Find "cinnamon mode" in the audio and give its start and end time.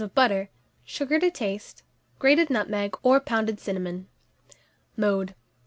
3.59-5.35